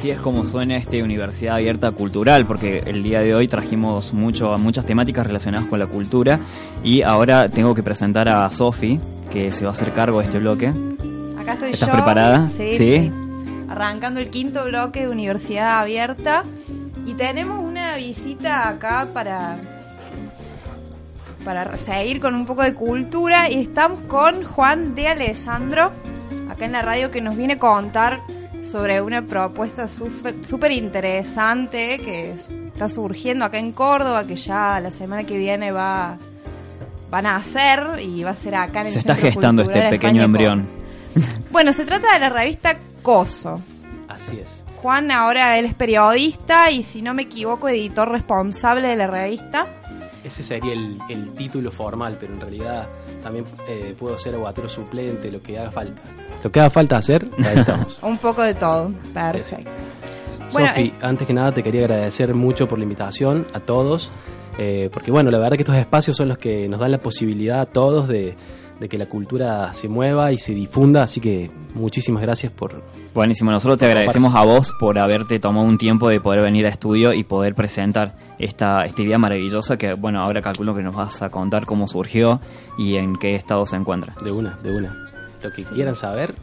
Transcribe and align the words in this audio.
Así 0.00 0.10
es 0.10 0.18
como 0.18 0.46
suena 0.46 0.78
este 0.78 1.02
Universidad 1.02 1.56
Abierta 1.56 1.90
Cultural, 1.90 2.46
porque 2.46 2.78
el 2.86 3.02
día 3.02 3.20
de 3.20 3.34
hoy 3.34 3.48
trajimos 3.48 4.14
mucho, 4.14 4.56
muchas 4.56 4.86
temáticas 4.86 5.26
relacionadas 5.26 5.68
con 5.68 5.78
la 5.78 5.86
cultura 5.88 6.40
y 6.82 7.02
ahora 7.02 7.50
tengo 7.50 7.74
que 7.74 7.82
presentar 7.82 8.26
a 8.26 8.50
Sofi, 8.50 8.98
que 9.30 9.52
se 9.52 9.64
va 9.64 9.68
a 9.68 9.74
hacer 9.74 9.92
cargo 9.92 10.20
de 10.20 10.24
este 10.24 10.38
bloque. 10.38 10.72
Acá 11.38 11.52
estoy 11.52 11.72
¿Estás 11.72 11.90
yo. 11.90 11.92
preparada? 11.96 12.48
Sí, 12.48 12.72
Sí. 12.72 12.78
sí. 12.78 13.12
Arrancando 13.68 14.20
el 14.20 14.30
quinto 14.30 14.64
bloque 14.64 15.00
de 15.02 15.08
Universidad 15.10 15.80
Abierta. 15.80 16.44
Y 17.04 17.12
tenemos 17.12 17.62
una 17.62 17.94
visita 17.96 18.70
acá 18.70 19.06
para, 19.12 19.58
para 21.44 21.76
seguir 21.76 22.20
con 22.22 22.34
un 22.34 22.46
poco 22.46 22.62
de 22.62 22.72
cultura. 22.72 23.50
Y 23.50 23.60
estamos 23.60 24.00
con 24.08 24.44
Juan 24.44 24.94
de 24.94 25.08
Alessandro, 25.08 25.92
acá 26.48 26.64
en 26.64 26.72
la 26.72 26.80
radio, 26.80 27.10
que 27.10 27.20
nos 27.20 27.36
viene 27.36 27.52
a 27.52 27.58
contar 27.58 28.20
sobre 28.62 29.00
una 29.00 29.22
propuesta 29.22 29.88
súper 29.88 30.72
interesante 30.72 31.98
que 31.98 32.30
es- 32.32 32.50
está 32.50 32.88
surgiendo 32.88 33.44
acá 33.44 33.58
en 33.58 33.72
Córdoba, 33.72 34.24
que 34.26 34.36
ya 34.36 34.80
la 34.80 34.90
semana 34.90 35.24
que 35.24 35.36
viene 35.38 35.72
va, 35.72 36.16
van 37.10 37.26
a 37.26 37.36
hacer 37.36 38.00
y 38.02 38.22
va 38.22 38.30
a 38.30 38.36
ser 38.36 38.54
acá 38.54 38.80
en 38.82 38.86
el 38.88 38.92
Se 38.92 38.98
está 39.00 39.14
Centro 39.14 39.30
gestando 39.30 39.62
este 39.62 39.80
pequeño 39.90 40.22
España 40.22 40.24
embrión. 40.24 40.66
bueno, 41.50 41.72
se 41.72 41.84
trata 41.84 42.12
de 42.14 42.20
la 42.20 42.28
revista 42.28 42.76
Coso. 43.02 43.60
Así 44.08 44.38
es. 44.40 44.64
Juan 44.76 45.10
ahora 45.10 45.58
él 45.58 45.64
es 45.66 45.74
periodista 45.74 46.70
y 46.70 46.82
si 46.82 47.02
no 47.02 47.12
me 47.14 47.22
equivoco 47.22 47.68
editor 47.68 48.10
responsable 48.10 48.88
de 48.88 48.96
la 48.96 49.06
revista. 49.06 49.66
Ese 50.24 50.42
sería 50.42 50.72
el, 50.72 50.98
el 51.08 51.30
título 51.30 51.70
formal, 51.70 52.16
pero 52.20 52.34
en 52.34 52.40
realidad 52.40 52.88
también 53.22 53.44
eh, 53.68 53.94
puedo 53.98 54.18
ser 54.18 54.34
aguatero 54.34 54.68
suplente, 54.68 55.30
lo 55.30 55.42
que 55.42 55.58
haga 55.58 55.70
falta. 55.70 56.02
Lo 56.42 56.52
que 56.52 56.60
haga 56.60 56.70
falta 56.70 56.96
hacer, 56.98 57.26
ahí 57.38 57.58
estamos. 57.58 57.98
Un 58.02 58.18
poco 58.18 58.42
de 58.42 58.54
todo. 58.54 58.92
Perfecto. 59.14 59.70
Bueno, 60.52 60.68
Sofi, 60.68 60.80
eh, 60.80 60.92
antes 61.00 61.26
que 61.26 61.32
nada 61.32 61.52
te 61.52 61.62
quería 61.62 61.82
agradecer 61.82 62.34
mucho 62.34 62.68
por 62.68 62.78
la 62.78 62.84
invitación 62.84 63.46
a 63.54 63.60
todos, 63.60 64.10
eh, 64.58 64.90
porque 64.92 65.10
bueno, 65.10 65.30
la 65.30 65.38
verdad 65.38 65.56
que 65.56 65.62
estos 65.62 65.76
espacios 65.76 66.16
son 66.16 66.28
los 66.28 66.38
que 66.38 66.68
nos 66.68 66.80
dan 66.80 66.90
la 66.92 66.98
posibilidad 66.98 67.60
a 67.60 67.66
todos 67.66 68.08
de, 68.08 68.36
de 68.80 68.88
que 68.88 68.96
la 68.96 69.06
cultura 69.06 69.72
se 69.74 69.88
mueva 69.88 70.32
y 70.32 70.38
se 70.38 70.54
difunda, 70.54 71.02
así 71.02 71.20
que 71.20 71.50
muchísimas 71.74 72.22
gracias 72.22 72.50
por... 72.50 72.82
Buenísimo, 73.14 73.50
nosotros 73.50 73.78
te 73.78 73.84
agradecemos 73.84 74.34
a 74.34 74.42
vos 74.42 74.72
por 74.80 74.98
haberte 74.98 75.38
tomado 75.38 75.66
un 75.66 75.76
tiempo 75.76 76.08
de 76.08 76.20
poder 76.20 76.42
venir 76.42 76.64
a 76.64 76.70
estudio 76.70 77.12
y 77.12 77.22
poder 77.22 77.54
presentar 77.54 78.16
esta, 78.38 78.84
esta 78.84 79.02
idea 79.02 79.18
maravillosa 79.18 79.76
que, 79.76 79.92
bueno, 79.92 80.20
ahora 80.20 80.40
calculo 80.40 80.74
que 80.74 80.82
nos 80.82 80.96
vas 80.96 81.20
a 81.22 81.28
contar 81.28 81.66
cómo 81.66 81.86
surgió 81.86 82.40
y 82.78 82.96
en 82.96 83.16
qué 83.16 83.34
estado 83.34 83.66
se 83.66 83.76
encuentra. 83.76 84.14
De 84.24 84.32
una, 84.32 84.58
de 84.62 84.74
una. 84.74 84.96
Lo 85.42 85.50
que 85.50 85.62
quieran 85.64 85.94
saber, 85.94 86.34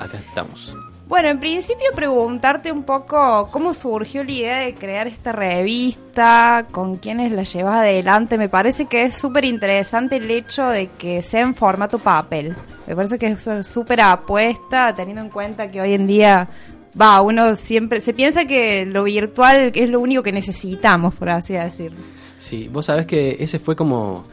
acá 0.00 0.18
estamos. 0.18 0.74
Bueno, 1.06 1.28
en 1.28 1.38
principio 1.38 1.84
preguntarte 1.94 2.72
un 2.72 2.82
poco 2.82 3.46
cómo 3.50 3.74
surgió 3.74 4.24
la 4.24 4.30
idea 4.30 4.58
de 4.60 4.74
crear 4.74 5.06
esta 5.06 5.32
revista, 5.32 6.66
con 6.70 6.96
quiénes 6.96 7.30
la 7.30 7.42
llevas 7.42 7.76
adelante. 7.76 8.38
Me 8.38 8.48
parece 8.48 8.86
que 8.86 9.04
es 9.04 9.14
súper 9.14 9.44
interesante 9.44 10.16
el 10.16 10.30
hecho 10.30 10.66
de 10.68 10.86
que 10.86 11.22
sea 11.22 11.42
en 11.42 11.54
formato 11.54 11.98
papel. 11.98 12.56
Me 12.86 12.96
parece 12.96 13.18
que 13.18 13.26
es 13.26 13.46
una 13.46 13.62
súper 13.62 14.00
apuesta, 14.00 14.94
teniendo 14.94 15.22
en 15.22 15.28
cuenta 15.28 15.70
que 15.70 15.82
hoy 15.82 15.92
en 15.92 16.06
día, 16.06 16.48
va, 16.98 17.20
uno 17.20 17.54
siempre 17.56 18.00
se 18.00 18.14
piensa 18.14 18.46
que 18.46 18.86
lo 18.86 19.04
virtual 19.04 19.72
es 19.74 19.90
lo 19.90 20.00
único 20.00 20.22
que 20.22 20.32
necesitamos, 20.32 21.14
por 21.14 21.28
así 21.28 21.52
decirlo. 21.52 21.98
Sí, 22.38 22.68
vos 22.68 22.86
sabés 22.86 23.04
que 23.04 23.36
ese 23.40 23.58
fue 23.58 23.76
como 23.76 24.24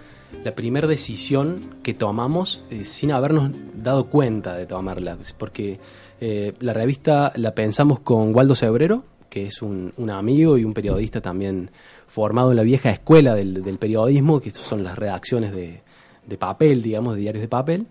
la 0.44 0.56
primera 0.56 0.88
decisión 0.88 1.76
que 1.84 1.94
tomamos 1.94 2.64
eh, 2.70 2.86
sin 2.86 3.12
habernos 3.12 3.52
dado 3.76 4.06
cuenta 4.06 4.56
de 4.56 4.66
tomarla, 4.66 5.18
porque 5.38 5.80
eh, 6.24 6.54
la 6.60 6.72
revista 6.72 7.34
la 7.36 7.56
pensamos 7.56 8.02
con 8.02 8.34
Waldo 8.34 8.54
Cebrero, 8.54 9.04
que 9.28 9.48
es 9.48 9.64
un, 9.64 9.92
amigo 10.12 10.56
y 10.56 10.64
un 10.64 10.74
periodista 10.74 11.20
también 11.20 11.72
formado 12.06 12.52
en 12.52 12.58
la 12.58 12.64
vieja 12.64 12.92
escuela 12.92 13.34
del, 13.34 13.78
periodismo, 13.80 14.40
que 14.40 14.52
son 14.52 14.84
las 14.84 15.00
redacciones 15.00 15.52
de, 15.52 15.82
de 16.28 16.38
papel, 16.38 16.84
digamos, 16.84 17.16
de 17.16 17.22
diarios 17.22 17.42
de 17.42 17.48
papel. 17.48 17.88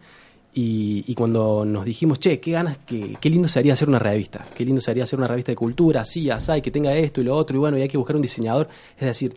Y, 0.55 1.05
y 1.09 1.15
cuando 1.17 1.65
nos 1.65 1.85
dijimos, 1.85 2.21
che, 2.21 2.39
qué 2.39 2.53
ganas, 2.53 2.79
que, 2.79 3.17
qué 3.21 3.31
lindo 3.31 3.49
sería 3.49 3.73
hacer 3.73 3.89
una 3.89 3.99
revista, 3.99 4.47
qué 4.55 4.65
lindo 4.65 4.81
sería 4.81 5.05
hacer 5.05 5.19
una 5.19 5.29
revista 5.29 5.51
de 5.51 5.57
cultura, 5.57 6.03
así, 6.03 6.31
así, 6.31 6.61
que 6.63 6.71
tenga 6.71 6.95
esto 6.95 7.21
y 7.21 7.25
lo 7.25 7.37
otro, 7.37 7.57
y 7.57 7.59
bueno, 7.59 7.79
y 7.79 7.83
hay 7.83 7.89
que 7.89 7.99
buscar 7.99 8.15
un 8.15 8.23
diseñador. 8.23 8.69
Es 8.97 9.07
decir, 9.07 9.35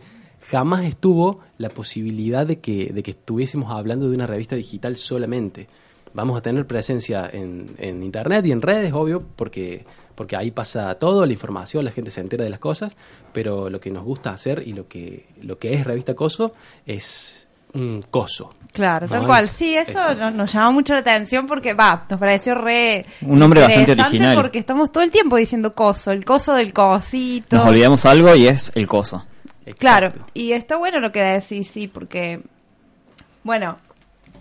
jamás 0.48 0.84
estuvo 0.84 1.40
la 1.58 1.68
posibilidad 1.68 2.46
de 2.46 2.60
que, 2.60 2.92
de 2.92 3.02
que 3.02 3.10
estuviésemos 3.10 3.72
hablando 3.72 4.08
de 4.08 4.14
una 4.14 4.28
revista 4.28 4.54
digital 4.54 4.96
solamente. 4.96 5.66
Vamos 6.14 6.38
a 6.38 6.40
tener 6.40 6.66
presencia 6.66 7.28
en, 7.32 7.74
en 7.78 8.02
internet 8.02 8.46
y 8.46 8.52
en 8.52 8.62
redes, 8.62 8.92
obvio, 8.92 9.22
porque, 9.36 9.84
porque 10.14 10.36
ahí 10.36 10.50
pasa 10.52 10.94
todo, 10.94 11.26
la 11.26 11.32
información, 11.32 11.84
la 11.84 11.90
gente 11.90 12.10
se 12.10 12.20
entera 12.20 12.44
de 12.44 12.50
las 12.50 12.60
cosas, 12.60 12.96
pero 13.32 13.68
lo 13.68 13.80
que 13.80 13.90
nos 13.90 14.04
gusta 14.04 14.30
hacer 14.30 14.62
y 14.66 14.72
lo 14.72 14.86
que, 14.88 15.26
lo 15.42 15.58
que 15.58 15.74
es 15.74 15.84
Revista 15.84 16.14
Coso 16.14 16.54
es 16.86 17.48
un 17.72 18.00
coso. 18.08 18.54
Claro, 18.72 19.08
tal 19.08 19.22
No, 19.22 19.26
cual. 19.26 19.46
es- 19.46 19.50
Sí, 19.50 19.76
eso, 19.76 19.90
eso. 19.98 20.14
no- 20.14 20.30
nos 20.30 20.52
llamó 20.52 20.70
mucho 20.72 20.94
la 20.94 21.00
atención 21.00 21.46
porque, 21.48 21.74
va, 21.74 22.04
nos 22.08 22.20
pareció 22.20 22.54
re. 22.54 23.04
Un 23.22 23.38
nombre 23.40 23.60
bastante 23.62 23.92
original. 23.92 24.36
Porque 24.36 24.60
estamos 24.60 24.92
todo 24.92 25.02
el 25.02 25.10
tiempo 25.10 25.34
diciendo 25.36 25.74
coso, 25.74 26.12
el 26.12 26.24
coso 26.24 26.54
del 26.54 26.72
cosito. 26.72 27.56
Nos 27.56 27.66
olvidamos 27.66 28.04
algo 28.06 28.32
y 28.36 28.46
es 28.46 28.70
el 28.76 28.86
coso. 28.86 29.24
Claro, 29.78 30.08
y 30.34 30.52
está 30.52 30.76
bueno 30.76 31.00
lo 31.00 31.10
que 31.10 31.22
decís, 31.22 31.66
sí, 31.66 31.88
porque, 31.88 32.40
bueno, 33.42 33.78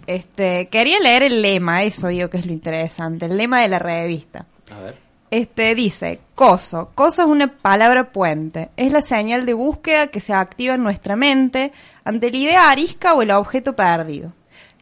este, 0.08 0.68
quería 0.70 1.00
leer 1.00 1.24
el 1.24 1.42
lema, 1.42 1.84
eso 1.84 2.08
digo 2.08 2.30
que 2.30 2.38
es 2.38 2.46
lo 2.46 2.54
interesante, 2.54 3.26
el 3.26 3.38
lema 3.38 3.62
de 3.62 3.68
la 3.68 3.80
revista. 3.80 4.46
A 4.72 4.80
ver. 4.80 5.04
Este 5.32 5.74
dice, 5.74 6.20
coso. 6.36 6.92
Coso 6.94 7.24
es 7.24 7.28
una 7.28 7.48
palabra 7.48 8.12
puente. 8.12 8.70
Es 8.78 8.92
la 8.92 9.02
señal 9.02 9.48
de 9.48 9.56
búsqueda 9.56 10.10
que 10.10 10.20
se 10.20 10.32
activa 10.32 10.76
en 10.76 10.84
nuestra 10.84 11.16
mente 11.16 11.72
ante 12.04 12.30
la 12.30 12.38
idea 12.38 12.70
arisca 12.70 13.16
o 13.16 13.24
el 13.24 13.32
objeto 13.32 13.76
perdido. 13.76 14.32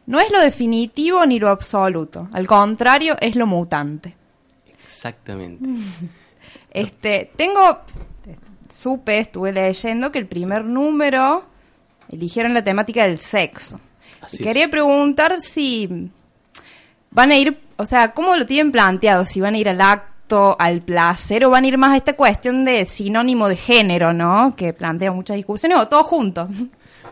No 0.08 0.20
es 0.20 0.30
lo 0.30 0.42
definitivo 0.42 1.26
ni 1.26 1.40
lo 1.40 1.50
absoluto. 1.50 2.28
Al 2.34 2.48
contrario, 2.48 3.16
es 3.22 3.38
lo 3.38 3.48
mutante. 3.48 4.16
Exactamente. 4.84 5.70
Este, 6.74 7.30
tengo, 7.36 7.80
supe, 8.72 9.20
estuve 9.20 9.52
leyendo 9.52 10.10
que 10.10 10.20
el 10.20 10.26
primer 10.26 10.64
número 10.64 11.44
eligieron 12.10 12.54
la 12.54 12.64
temática 12.64 13.04
del 13.04 13.18
sexo. 13.18 13.78
Así 14.22 14.38
y 14.38 14.40
es. 14.42 14.48
quería 14.48 14.70
preguntar 14.70 15.42
si 15.42 16.10
van 17.12 17.32
a 17.32 17.38
ir, 17.38 17.58
o 17.78 17.86
sea, 17.86 18.14
¿cómo 18.14 18.36
lo 18.36 18.46
tienen 18.46 18.72
planteado? 18.72 19.26
Si 19.26 19.42
van 19.42 19.56
a 19.56 19.58
ir 19.58 19.70
al 19.70 19.82
acto, 19.82 20.56
al 20.58 20.82
placer, 20.82 21.46
o 21.46 21.50
van 21.50 21.66
a 21.66 21.68
ir 21.68 21.78
más 21.78 21.92
a 21.92 21.98
esta 21.98 22.14
cuestión 22.14 22.64
de 22.64 22.86
sinónimo 22.86 23.50
de 23.50 23.58
género, 23.58 24.14
¿no? 24.14 24.56
Que 24.56 24.74
plantea 24.74 25.12
muchas 25.12 25.38
discusiones, 25.38 25.78
o 25.78 25.88
todos 25.88 26.08
juntos. 26.08 26.50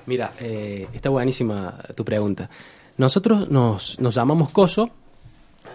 Mira, 0.05 0.31
eh, 0.39 0.87
está 0.93 1.09
buenísima 1.09 1.75
tu 1.95 2.05
pregunta. 2.05 2.49
Nosotros 2.97 3.49
nos, 3.49 3.99
nos 3.99 4.15
llamamos 4.15 4.51
coso 4.51 4.91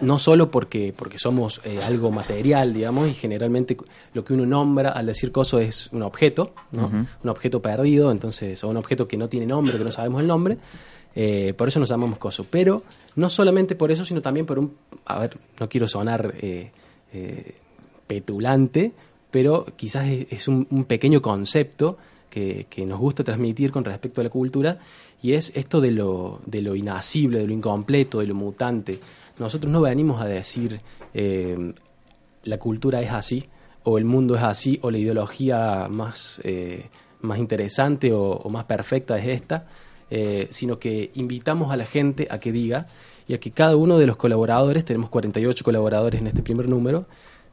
no 0.01 0.19
solo 0.19 0.51
porque, 0.51 0.93
porque 0.95 1.17
somos 1.17 1.61
eh, 1.63 1.79
algo 1.85 2.11
material, 2.11 2.73
digamos, 2.73 3.07
y 3.09 3.13
generalmente 3.13 3.77
lo 4.13 4.25
que 4.25 4.33
uno 4.33 4.45
nombra 4.45 4.91
al 4.91 5.05
decir 5.05 5.31
coso 5.31 5.59
es 5.59 5.89
un 5.91 6.01
objeto, 6.01 6.53
¿no? 6.71 6.87
Un 7.23 7.29
objeto 7.29 7.61
perdido, 7.61 8.11
entonces, 8.11 8.63
o 8.63 8.69
un 8.69 8.77
objeto 8.77 9.07
que 9.07 9.17
no 9.17 9.29
tiene 9.29 9.45
nombre, 9.45 9.77
que 9.77 9.83
no 9.83 9.91
sabemos 9.91 10.21
el 10.21 10.27
nombre. 10.27 10.57
Eh, 11.15 11.53
por 11.53 11.69
eso 11.69 11.79
nos 11.79 11.89
llamamos 11.89 12.19
coso. 12.19 12.45
Pero 12.49 12.83
no 13.15 13.29
solamente 13.29 13.75
por 13.75 13.91
eso, 13.91 14.03
sino 14.03 14.21
también 14.21 14.45
por 14.45 14.59
un. 14.59 14.75
A 15.05 15.19
ver, 15.19 15.37
no 15.59 15.69
quiero 15.69 15.87
sonar 15.87 16.35
eh, 16.39 16.71
eh, 17.13 17.55
petulante, 18.05 18.91
pero 19.31 19.65
quizás 19.75 20.07
es, 20.07 20.47
un, 20.47 20.65
pequeño 20.85 21.21
concepto 21.21 21.97
que, 22.29 22.67
nos 22.85 22.99
gusta 22.99 23.23
transmitir 23.23 23.71
con 23.71 23.85
respecto 23.85 24.19
a 24.19 24.25
la 24.25 24.29
cultura, 24.29 24.77
y 25.21 25.33
es 25.33 25.53
esto 25.55 25.79
de 25.79 25.91
lo, 25.91 26.41
de 26.45 26.61
lo 26.61 26.75
inasible, 26.75 27.39
de 27.39 27.47
lo 27.47 27.53
incompleto, 27.53 28.19
de 28.19 28.27
lo 28.27 28.35
mutante. 28.35 28.99
Nosotros 29.39 29.71
no 29.71 29.81
venimos 29.81 30.21
a 30.21 30.25
decir 30.25 30.81
la 32.43 32.57
cultura 32.57 33.01
es 33.01 33.09
así, 33.09 33.45
o 33.83 33.97
el 33.97 34.03
mundo 34.03 34.35
es 34.35 34.43
así, 34.43 34.77
o 34.81 34.91
la 34.91 34.97
ideología 34.97 35.87
más, 35.89 36.41
más 37.21 37.39
interesante 37.39 38.11
o, 38.11 38.21
o 38.21 38.49
más 38.49 38.65
perfecta 38.65 39.17
es 39.17 39.27
esta, 39.27 39.65
eh, 40.09 40.47
sino 40.49 40.79
que 40.79 41.11
invitamos 41.15 41.71
a 41.71 41.77
la 41.77 41.85
gente 41.85 42.27
a 42.29 42.39
que 42.39 42.51
diga 42.51 42.87
y 43.27 43.33
a 43.33 43.39
que 43.39 43.51
cada 43.51 43.75
uno 43.75 43.97
de 43.97 44.07
los 44.07 44.17
colaboradores, 44.17 44.85
tenemos 44.85 45.09
48 45.09 45.63
colaboradores 45.63 46.21
en 46.21 46.27
este 46.27 46.43
primer 46.43 46.69
número, 46.69 47.05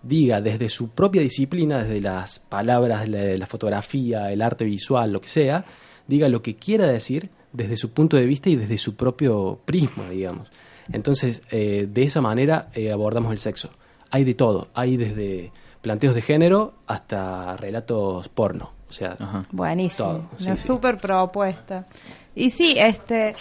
diga 0.03 0.41
desde 0.41 0.69
su 0.69 0.91
propia 0.91 1.23
disciplina, 1.23 1.83
desde 1.83 2.01
las 2.01 2.41
palabras, 2.41 3.09
la, 3.09 3.37
la 3.37 3.47
fotografía, 3.47 4.33
el 4.33 4.43
arte 4.43 4.65
visual, 4.65 5.13
lo 5.13 5.21
que 5.21 5.29
sea, 5.29 5.65
diga 6.07 6.29
lo 6.29 6.43
que 6.43 6.57
quiera 6.57 6.87
decir 6.87 7.31
desde 7.53 7.77
su 7.77 7.91
punto 7.91 8.17
de 8.17 8.27
vista 8.27 8.51
y 8.51 8.57
desde 8.57 8.79
su 8.79 8.97
propio 8.97 9.61
prisma, 9.65 10.11
digamos. 10.11 10.49
Entonces, 10.91 11.43
eh, 11.51 11.87
de 11.89 12.03
esa 12.03 12.21
manera 12.21 12.69
eh, 12.75 12.91
abordamos 12.91 13.33
el 13.33 13.39
sexo. 13.39 13.71
Hay 14.11 14.25
de 14.25 14.35
todo, 14.35 14.69
hay 14.75 14.97
desde 14.97 15.53
planteos 15.81 16.15
de 16.15 16.23
género 16.23 16.75
hasta 16.87 17.57
relatos 17.57 18.29
porno. 18.29 18.73
O 18.93 18.95
sea, 18.95 19.17
Ajá. 19.19 19.45
Buenísimo, 19.51 20.09
Todo, 20.09 20.29
sí, 20.37 20.45
una 20.45 20.57
sí. 20.57 20.67
super 20.67 20.99
propuesta. 20.99 21.87
Y 22.35 22.51
sí, 22.51 22.75
este, 22.77 23.35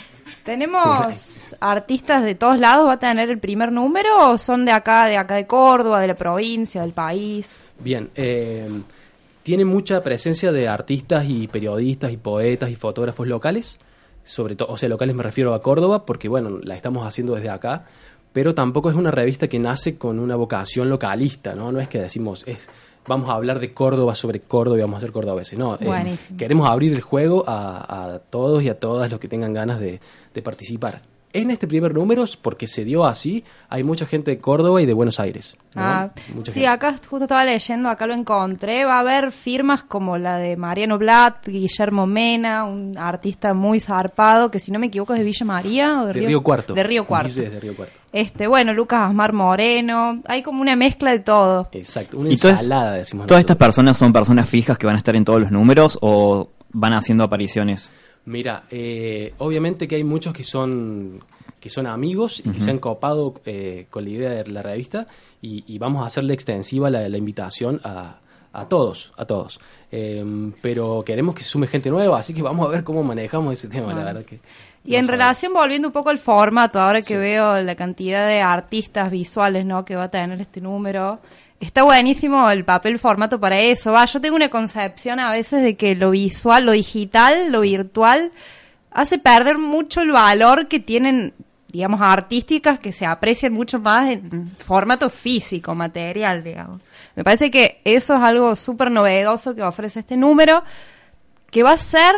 tenemos 0.45 1.56
artistas 1.59 2.24
de 2.24 2.36
todos 2.36 2.57
lados, 2.57 2.88
¿va 2.88 2.94
a 2.94 3.00
tener 3.00 3.30
el 3.30 3.38
primer 3.38 3.69
número 3.69 4.31
o 4.31 4.38
son 4.38 4.63
de 4.63 4.71
acá, 4.71 5.07
de 5.07 5.18
acá 5.18 5.36
de 5.36 5.45
Córdoba, 5.45 6.00
de 6.00 6.07
la 6.07 6.15
provincia, 6.15 6.81
del 6.81 6.94
país? 6.94 7.65
Bien, 7.80 8.09
eh, 8.15 8.65
tiene 9.44 9.65
mucha 9.65 10.01
presencia 10.01 10.53
de 10.53 10.69
artistas 10.69 11.25
y 11.27 11.50
periodistas 11.50 12.13
y 12.13 12.18
poetas 12.18 12.69
y 12.69 12.75
fotógrafos 12.75 13.27
locales, 13.27 13.77
sobre 14.24 14.56
todo, 14.56 14.69
o 14.69 14.77
sea, 14.77 14.88
locales 14.88 15.15
me 15.15 15.24
refiero 15.24 15.53
a 15.53 15.62
Córdoba, 15.62 16.06
porque 16.06 16.30
bueno, 16.30 16.59
la 16.63 16.75
estamos 16.77 17.06
haciendo 17.06 17.36
desde 17.36 17.50
acá, 17.50 17.86
pero 18.31 18.56
tampoco 18.56 18.89
es 18.89 18.95
una 18.95 19.12
revista 19.12 19.50
que 19.50 19.59
nace 19.59 19.98
con 19.98 20.18
una 20.18 20.38
vocación 20.38 20.88
localista, 20.89 21.56
¿no? 21.56 21.74
No 21.74 21.81
es 21.81 21.89
que 21.89 22.00
decimos, 22.00 22.45
es, 22.48 22.69
vamos 23.07 23.30
a 23.30 23.33
hablar 23.33 23.59
de 23.59 23.74
Córdoba 23.74 24.15
sobre 24.15 24.42
Córdoba 24.42 24.77
y 24.77 24.81
vamos 24.81 24.98
a 24.98 25.01
ser 25.01 25.12
cordobeses, 25.12 25.57
no. 25.57 25.75
eh, 25.75 25.86
queremos 26.38 26.69
abrir 26.69 26.94
el 26.94 27.01
juego 27.01 27.44
a, 27.48 28.13
a 28.15 28.19
todos 28.19 28.63
y 28.63 28.69
a 28.69 28.80
todas 28.80 29.12
los 29.12 29.19
que 29.19 29.27
tengan 29.27 29.53
ganas 29.53 29.80
de, 29.80 30.00
de 30.33 30.42
participar. 30.42 31.01
En 31.33 31.49
este 31.49 31.67
primer 31.67 31.93
número, 31.93 32.25
porque 32.41 32.67
se 32.67 32.83
dio 32.83 33.05
así, 33.05 33.43
hay 33.69 33.83
mucha 33.83 34.05
gente 34.05 34.31
de 34.31 34.37
Córdoba 34.39 34.81
y 34.81 34.85
de 34.85 34.93
Buenos 34.93 35.19
Aires. 35.19 35.55
¿no? 35.73 35.81
Ah, 35.81 36.09
Mucha 36.35 36.51
sí, 36.51 36.59
gente. 36.59 36.67
acá 36.67 36.95
justo 37.09 37.23
estaba 37.23 37.45
leyendo, 37.45 37.87
acá 37.89 38.05
lo 38.05 38.13
encontré. 38.13 38.83
Va 38.83 38.97
a 38.97 38.99
haber 38.99 39.31
firmas 39.31 39.83
como 39.83 40.17
la 40.17 40.37
de 40.37 40.57
Mariano 40.57 40.97
Blatt, 40.97 41.47
Guillermo 41.47 42.05
Mena, 42.05 42.65
un 42.65 42.97
artista 42.97 43.53
muy 43.53 43.79
zarpado, 43.79 44.51
que 44.51 44.59
si 44.59 44.71
no 44.71 44.79
me 44.79 44.87
equivoco 44.87 45.13
es 45.13 45.19
de 45.19 45.25
Villa 45.25 45.45
María 45.45 46.01
o 46.01 46.07
de, 46.07 46.13
de 46.19 46.27
Río 46.27 46.43
Cuarto. 46.43 46.73
De 46.73 46.83
Río 46.83 47.05
Cuarto. 47.05 47.29
Dice 47.29 47.41
desde 47.43 47.59
Río 47.59 47.75
Cuarto. 47.75 47.93
Este, 48.11 48.47
bueno, 48.47 48.73
Lucas 48.73 48.99
Asmar 49.09 49.31
Moreno, 49.31 50.21
hay 50.25 50.43
como 50.43 50.61
una 50.61 50.75
mezcla 50.75 51.11
de 51.11 51.19
todo. 51.19 51.69
Exacto, 51.71 52.17
una 52.19 52.29
¿Y 52.29 52.37
todas, 52.37 52.61
ensalada, 52.63 52.93
decimos 52.93 53.27
todas 53.27 53.39
estas 53.39 53.55
personas 53.55 53.97
son 53.97 54.11
personas 54.11 54.49
fijas 54.49 54.77
que 54.77 54.85
van 54.85 54.95
a 54.95 54.97
estar 54.97 55.15
en 55.15 55.23
todos 55.23 55.39
los 55.39 55.51
números 55.51 55.97
o 56.01 56.49
van 56.73 56.93
haciendo 56.93 57.23
apariciones? 57.23 57.89
Mira, 58.25 58.63
eh, 58.69 59.33
obviamente 59.39 59.88
que 59.88 59.95
hay 59.95 60.03
muchos 60.03 60.33
que 60.33 60.44
son 60.44 61.23
que 61.59 61.69
son 61.69 61.85
amigos 61.85 62.39
y 62.44 62.50
que 62.50 62.59
se 62.59 62.71
han 62.71 62.79
copado 62.79 63.35
eh, 63.45 63.85
con 63.91 64.03
la 64.03 64.09
idea 64.09 64.29
de 64.31 64.47
la 64.47 64.63
revista 64.63 65.06
y, 65.44 65.63
y 65.68 65.77
vamos 65.77 66.01
a 66.03 66.07
hacerle 66.07 66.33
extensiva 66.33 66.89
la, 66.89 67.07
la 67.07 67.18
invitación 67.19 67.79
a, 67.83 68.18
a 68.51 68.65
todos, 68.68 69.13
a 69.15 69.25
todos. 69.25 69.59
Eh, 69.91 70.51
pero 70.59 71.03
queremos 71.06 71.35
que 71.35 71.44
se 71.44 71.50
sume 71.50 71.68
gente 71.68 71.91
nueva, 71.91 72.18
así 72.18 72.33
que 72.33 72.41
vamos 72.41 72.65
a 72.65 72.69
ver 72.71 72.83
cómo 72.83 73.03
manejamos 73.03 73.53
ese 73.53 73.68
tema, 73.68 73.94
la 73.94 74.01
Ah. 74.01 74.06
verdad 74.06 74.24
que... 74.25 74.39
Y 74.83 74.95
en 74.95 75.07
relación, 75.07 75.53
volviendo 75.53 75.89
un 75.89 75.91
poco 75.91 76.09
al 76.09 76.17
formato, 76.17 76.79
ahora 76.79 77.03
que 77.03 77.15
veo 77.15 77.62
la 77.62 77.75
cantidad 77.75 78.27
de 78.27 78.41
artistas 78.41 79.12
visuales 79.12 79.63
¿no? 79.63 79.85
que 79.85 79.95
va 79.95 80.06
a 80.06 80.09
tener 80.09 80.41
este 80.41 80.59
número, 80.62 81.19
está 81.61 81.83
buenísimo 81.83 82.49
el 82.49 82.65
papel 82.65 82.99
formato 82.99 83.39
para 83.39 83.59
eso. 83.59 83.91
Va, 83.93 84.05
yo 84.05 84.19
tengo 84.19 84.35
una 84.35 84.49
concepción 84.49 85.19
a 85.19 85.31
veces 85.31 85.63
de 85.63 85.77
que 85.77 85.95
lo 85.95 86.11
visual, 86.11 86.65
lo 86.65 86.71
digital, 86.73 87.51
lo 87.51 87.61
virtual, 87.61 88.31
hace 88.91 89.19
perder 89.19 89.57
mucho 89.57 90.01
el 90.01 90.11
valor 90.11 90.67
que 90.67 90.79
tienen, 90.79 91.33
digamos, 91.67 92.01
artísticas 92.01 92.79
que 92.79 92.91
se 92.91 93.05
aprecian 93.05 93.53
mucho 93.53 93.79
más 93.79 94.09
en 94.09 94.51
formato 94.57 95.09
físico, 95.09 95.75
material, 95.75 96.43
digamos. 96.43 96.81
Me 97.15 97.23
parece 97.23 97.51
que 97.51 97.79
eso 97.85 98.15
es 98.15 98.21
algo 98.21 98.55
súper 98.55 98.89
novedoso 98.89 99.55
que 99.55 99.61
ofrece 99.61 100.01
este 100.01 100.17
número, 100.17 100.63
que 101.49 101.63
va 101.63 101.73
a 101.73 101.77
ser... 101.77 102.15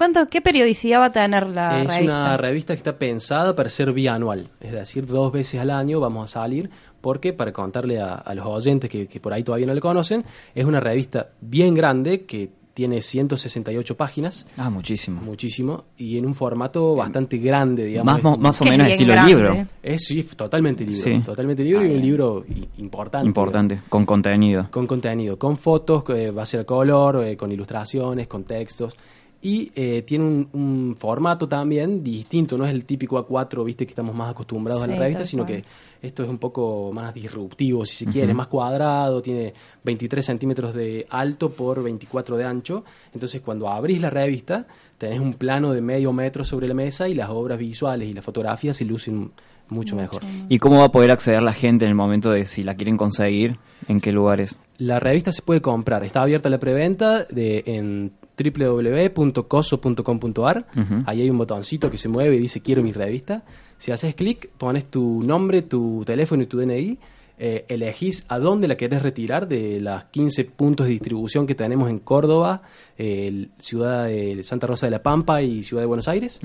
¿Cuánto, 0.00 0.26
¿Qué 0.30 0.40
periodicidad 0.40 1.00
va 1.00 1.04
a 1.04 1.12
tener 1.12 1.46
la 1.48 1.82
es 1.82 1.92
revista? 1.92 2.14
una 2.16 2.36
revista 2.38 2.72
que 2.72 2.78
está 2.78 2.96
pensada 2.96 3.54
para 3.54 3.68
ser 3.68 3.92
bianual, 3.92 4.48
es 4.58 4.72
decir, 4.72 5.04
dos 5.04 5.30
veces 5.30 5.60
al 5.60 5.68
año 5.68 6.00
vamos 6.00 6.24
a 6.24 6.40
salir, 6.40 6.70
porque 7.02 7.34
para 7.34 7.52
contarle 7.52 8.00
a, 8.00 8.14
a 8.14 8.34
los 8.34 8.46
oyentes 8.46 8.88
que, 8.88 9.06
que 9.06 9.20
por 9.20 9.34
ahí 9.34 9.42
todavía 9.42 9.66
no 9.66 9.74
le 9.74 9.80
conocen, 9.82 10.24
es 10.54 10.64
una 10.64 10.80
revista 10.80 11.28
bien 11.42 11.74
grande 11.74 12.22
que 12.24 12.48
tiene 12.72 13.02
168 13.02 13.94
páginas, 13.94 14.46
Ah, 14.56 14.70
muchísimo. 14.70 15.20
muchísimo, 15.20 15.84
y 15.98 16.16
en 16.16 16.24
un 16.24 16.32
formato 16.32 16.94
bastante 16.96 17.36
grande, 17.36 17.84
digamos. 17.84 18.22
Más, 18.38 18.58
o 18.62 18.64
es 18.64 18.70
menos 18.70 18.86
estilo 18.88 19.12
grande. 19.12 19.34
libro. 19.34 19.66
Es 19.82 20.04
sí, 20.06 20.22
totalmente 20.34 20.82
libre, 20.82 21.02
Sí. 21.16 21.20
totalmente 21.22 21.62
libre 21.62 21.84
Ah, 21.84 21.88
y 21.88 21.94
un 21.96 22.00
libro 22.00 22.44
i- 22.48 22.80
importante. 22.80 23.26
Importante, 23.28 23.80
con 23.90 24.06
contenido. 24.06 24.68
Con 24.70 24.86
contenido, 24.86 25.38
con 25.38 25.58
fotos, 25.58 26.02
que 26.04 26.30
va 26.30 26.44
a 26.44 26.46
ser 26.46 26.64
color, 26.64 27.22
eh, 27.22 27.36
con 27.36 27.52
ilustraciones, 27.52 28.26
con 28.28 28.44
textos. 28.44 28.94
Y 29.42 29.72
eh, 29.74 30.02
tiene 30.02 30.24
un, 30.24 30.48
un 30.52 30.96
formato 30.98 31.48
también 31.48 32.04
distinto, 32.04 32.58
no 32.58 32.66
es 32.66 32.72
el 32.72 32.84
típico 32.84 33.26
A4, 33.26 33.64
viste, 33.64 33.86
que 33.86 33.92
estamos 33.92 34.14
más 34.14 34.30
acostumbrados 34.32 34.84
a 34.84 34.86
la 34.86 34.96
revista, 34.96 35.24
sino 35.24 35.46
cual. 35.46 35.62
que 35.62 35.64
esto 36.02 36.22
es 36.22 36.28
un 36.28 36.38
poco 36.38 36.92
más 36.92 37.14
disruptivo, 37.14 37.84
si 37.84 38.04
se 38.04 38.10
quiere, 38.10 38.34
más 38.34 38.48
cuadrado, 38.48 39.20
tiene 39.20 39.52
23 39.84 40.24
centímetros 40.24 40.74
de 40.74 41.06
alto 41.08 41.50
por 41.50 41.82
24 41.82 42.36
de 42.36 42.44
ancho. 42.44 42.84
Entonces, 43.12 43.40
cuando 43.40 43.68
abrís 43.68 44.00
la 44.00 44.10
revista, 44.10 44.66
tenés 44.98 45.20
un 45.20 45.34
plano 45.34 45.72
de 45.72 45.80
medio 45.80 46.12
metro 46.12 46.44
sobre 46.44 46.68
la 46.68 46.74
mesa 46.74 47.08
y 47.08 47.14
las 47.14 47.30
obras 47.30 47.58
visuales 47.58 48.08
y 48.08 48.12
las 48.12 48.24
fotografías 48.24 48.76
se 48.76 48.84
lucen 48.84 49.30
mucho 49.70 49.96
mejor. 49.96 50.22
¿Y 50.48 50.58
cómo 50.58 50.78
va 50.78 50.86
a 50.86 50.92
poder 50.92 51.10
acceder 51.10 51.42
la 51.42 51.52
gente 51.52 51.84
en 51.84 51.90
el 51.90 51.94
momento 51.94 52.30
de 52.30 52.44
si 52.46 52.62
la 52.62 52.74
quieren 52.74 52.96
conseguir? 52.96 53.58
¿En 53.88 54.00
qué 54.00 54.12
lugares? 54.12 54.58
La 54.78 55.00
revista 55.00 55.32
se 55.32 55.42
puede 55.42 55.60
comprar, 55.60 56.04
está 56.04 56.22
abierta 56.22 56.48
la 56.48 56.58
preventa 56.58 57.24
de, 57.24 57.62
en 57.66 58.12
www.coso.com.ar. 58.42 60.66
Ahí 61.06 61.22
hay 61.22 61.30
un 61.30 61.38
botoncito 61.38 61.90
que 61.90 61.98
se 61.98 62.08
mueve 62.08 62.36
y 62.36 62.38
dice 62.38 62.60
quiero 62.60 62.82
mi 62.82 62.92
revista. 62.92 63.42
Si 63.78 63.92
haces 63.92 64.14
clic, 64.14 64.50
pones 64.58 64.86
tu 64.86 65.22
nombre, 65.22 65.62
tu 65.62 66.02
teléfono 66.04 66.42
y 66.42 66.46
tu 66.46 66.58
DNI. 66.58 66.98
eh, 67.42 67.64
elegís 67.68 68.26
a 68.28 68.38
dónde 68.38 68.68
la 68.68 68.76
querés 68.76 69.02
retirar 69.02 69.48
de 69.48 69.80
las 69.80 70.04
15 70.04 70.44
puntos 70.44 70.86
de 70.86 70.92
distribución 70.92 71.46
que 71.46 71.54
tenemos 71.54 71.88
en 71.88 71.98
Córdoba, 72.00 72.60
eh, 72.98 73.48
ciudad 73.58 74.08
de 74.08 74.44
Santa 74.44 74.66
Rosa 74.66 74.86
de 74.86 74.90
la 74.90 75.02
Pampa 75.02 75.40
y 75.40 75.62
ciudad 75.62 75.82
de 75.82 75.86
Buenos 75.86 76.06
Aires. 76.06 76.38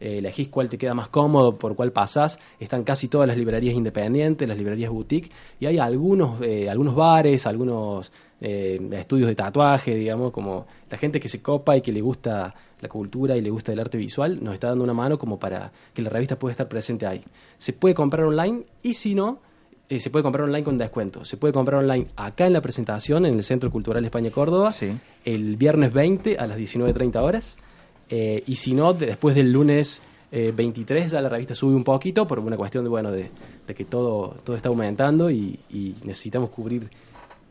Eh, 0.00 0.18
elegís 0.18 0.48
cuál 0.48 0.68
te 0.68 0.76
queda 0.76 0.92
más 0.92 1.06
cómodo, 1.06 1.56
por 1.56 1.76
cuál 1.76 1.92
pasás. 1.92 2.40
Están 2.58 2.82
casi 2.82 3.06
todas 3.06 3.28
las 3.28 3.38
librerías 3.38 3.76
independientes, 3.76 4.48
las 4.48 4.58
librerías 4.58 4.90
boutique, 4.90 5.30
y 5.60 5.66
hay 5.66 5.78
algunos, 5.78 6.42
eh, 6.42 6.68
algunos 6.68 6.96
bares, 6.96 7.46
algunos 7.46 8.10
eh, 8.40 8.80
estudios 8.92 9.28
de 9.28 9.34
tatuaje, 9.34 9.94
digamos, 9.94 10.30
como 10.32 10.66
la 10.90 10.96
gente 10.98 11.20
que 11.20 11.28
se 11.28 11.42
copa 11.42 11.76
y 11.76 11.80
que 11.82 11.92
le 11.92 12.00
gusta 12.00 12.54
la 12.80 12.88
cultura 12.88 13.36
y 13.36 13.42
le 13.42 13.50
gusta 13.50 13.72
el 13.72 13.80
arte 13.80 13.98
visual, 13.98 14.42
nos 14.42 14.54
está 14.54 14.68
dando 14.68 14.84
una 14.84 14.94
mano 14.94 15.18
como 15.18 15.38
para 15.38 15.70
que 15.92 16.00
la 16.02 16.08
revista 16.10 16.38
pueda 16.38 16.52
estar 16.52 16.68
presente 16.68 17.06
ahí. 17.06 17.22
Se 17.58 17.72
puede 17.74 17.94
comprar 17.94 18.24
online 18.26 18.62
y 18.82 18.94
si 18.94 19.14
no, 19.14 19.38
eh, 19.88 20.00
se 20.00 20.08
puede 20.08 20.22
comprar 20.22 20.44
online 20.44 20.62
con 20.64 20.78
descuento. 20.78 21.24
Se 21.24 21.36
puede 21.36 21.52
comprar 21.52 21.82
online 21.82 22.06
acá 22.16 22.46
en 22.46 22.52
la 22.54 22.60
presentación, 22.62 23.26
en 23.26 23.34
el 23.34 23.42
Centro 23.42 23.70
Cultural 23.70 24.04
España 24.04 24.30
Córdoba, 24.30 24.72
Sí. 24.72 24.90
el 25.24 25.56
viernes 25.56 25.92
20 25.92 26.38
a 26.38 26.46
las 26.46 26.56
19.30 26.56 27.20
horas. 27.22 27.56
Eh, 28.08 28.42
y 28.46 28.54
si 28.56 28.72
no, 28.74 28.92
de- 28.94 29.06
después 29.06 29.34
del 29.34 29.52
lunes 29.52 30.02
eh, 30.32 30.52
23 30.56 31.10
ya 31.10 31.20
la 31.20 31.28
revista 31.28 31.54
sube 31.56 31.74
un 31.74 31.82
poquito 31.84 32.24
por 32.26 32.38
una 32.38 32.56
cuestión 32.56 32.84
de, 32.84 32.90
bueno, 32.90 33.10
de, 33.10 33.30
de 33.66 33.74
que 33.74 33.84
todo, 33.84 34.36
todo 34.44 34.54
está 34.56 34.68
aumentando 34.68 35.28
y, 35.30 35.58
y 35.70 35.96
necesitamos 36.04 36.50
cubrir 36.50 36.88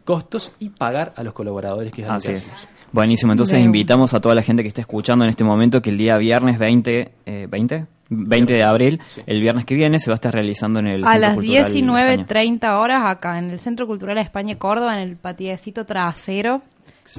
costos 0.06 0.54
y 0.60 0.70
pagar 0.70 1.14
a 1.16 1.24
los 1.24 1.34
colaboradores 1.34 1.92
que 1.94 2.06
Así 2.06 2.32
es. 2.32 2.50
Buenísimo, 2.92 3.32
entonces 3.34 3.56
Bien. 3.56 3.66
invitamos 3.68 4.14
a 4.16 4.20
toda 4.20 4.34
la 4.34 4.42
gente 4.42 4.64
que 4.64 4.70
está 4.70 4.82
escuchando 4.82 5.24
en 5.24 5.30
este 5.30 5.44
momento 5.44 5.82
que 5.82 5.92
el 5.92 5.98
día 5.98 6.18
viernes 6.18 6.58
20, 6.58 7.12
eh, 7.26 7.48
20, 7.50 7.86
20 8.10 8.54
de 8.54 8.64
abril, 8.64 9.00
Sí. 9.10 9.22
el 9.28 9.42
viernes 9.42 9.66
que 9.66 9.76
viene, 9.76 10.00
se 10.00 10.10
va 10.10 10.16
a 10.16 10.16
estar 10.16 10.34
realizando 10.34 10.80
en 10.80 10.88
el 10.88 11.04
a 11.04 11.12
Centro 11.12 11.22
las 11.22 11.36
Cultural 11.36 11.62
España. 11.66 12.26
19.30 12.26 12.80
horas 12.80 13.04
acá 13.06 13.38
en 13.38 13.52
el 13.52 13.60
Centro 13.60 13.86
Cultural 13.86 14.18
España 14.18 14.56
Córdoba, 14.58 14.94
en 15.00 15.08
el 15.08 15.18
patiecito 15.18 15.86
trasero. 15.86 16.64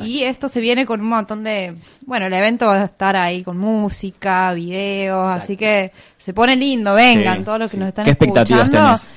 Y 0.04 0.22
esto 0.22 0.48
se 0.48 0.60
viene 0.60 0.86
con 0.86 1.00
un 1.00 1.08
montón 1.08 1.42
de... 1.42 1.74
Bueno, 2.06 2.26
el 2.26 2.32
evento 2.32 2.66
va 2.66 2.82
a 2.82 2.84
estar 2.84 3.16
ahí 3.16 3.42
con 3.42 3.58
música, 3.58 4.52
videos, 4.54 5.20
Exacto. 5.24 5.44
así 5.44 5.56
que 5.56 5.92
se 6.16 6.32
pone 6.32 6.54
lindo, 6.54 6.94
vengan, 6.94 7.38
Sí, 7.38 7.44
todos 7.44 7.58
los 7.58 7.70
que 7.70 7.76
sí. 7.76 7.80
nos 7.80 7.88
están 7.88 8.04
¿Qué 8.04 8.10
expectativas 8.12 8.64
escuchando. 8.66 8.86
tenés? 8.98 9.08